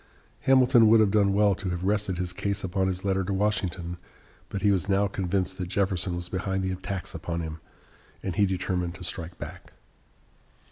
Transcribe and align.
Hamilton 0.49 0.87
would 0.87 0.99
have 0.99 1.11
done 1.11 1.31
well 1.31 1.53
to 1.53 1.69
have 1.69 1.83
rested 1.83 2.17
his 2.17 2.33
case 2.33 2.63
upon 2.63 2.87
his 2.87 3.05
letter 3.05 3.23
to 3.23 3.31
Washington, 3.33 3.97
but 4.49 4.63
he 4.63 4.71
was 4.71 4.89
now 4.89 5.05
convinced 5.05 5.59
that 5.59 5.67
Jefferson 5.69 6.15
was 6.15 6.27
behind 6.27 6.63
the 6.63 6.71
attacks 6.71 7.13
upon 7.13 7.41
him, 7.41 7.59
and 8.23 8.35
he 8.35 8.47
determined 8.47 8.95
to 8.95 9.03
strike 9.03 9.37
back. 9.37 9.73